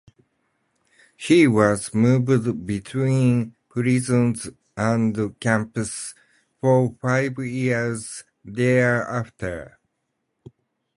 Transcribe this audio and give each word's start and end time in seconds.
He 1.15 1.47
was 1.47 1.93
moved 1.93 2.65
between 2.65 3.53
prisons 3.69 4.49
and 4.75 5.39
camps 5.39 6.15
for 6.59 6.95
five 6.99 7.37
years 7.37 8.23
thereafter. 8.43 9.77